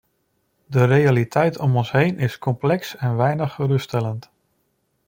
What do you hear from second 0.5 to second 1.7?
De realiteit